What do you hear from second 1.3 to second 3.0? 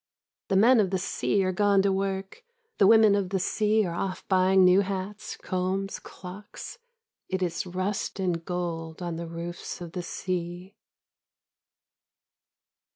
are gone to work; the